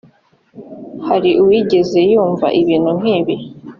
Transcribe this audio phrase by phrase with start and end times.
[1.07, 3.35] hari uwigeze yumva ibintu nk’ibi?